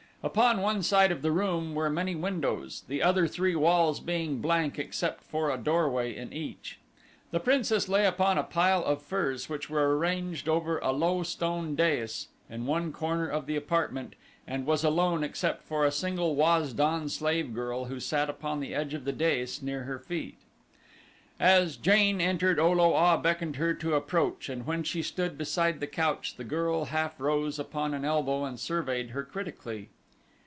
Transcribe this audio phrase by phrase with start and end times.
[0.23, 4.77] Upon one side of the room were many windows, the other three walls being blank
[4.77, 6.77] except for a doorway in each.
[7.31, 11.73] The princess lay upon a pile of furs which were arranged over a low stone
[11.75, 14.13] dais in one corner of the apartment
[14.45, 18.75] and was alone except for a single Waz don slave girl who sat upon the
[18.75, 20.37] edge of the dais near her feet.
[21.39, 25.79] As Jane entered O lo a beckoned her to approach and when she stood beside
[25.79, 29.89] the couch the girl half rose upon an elbow and surveyed her critically.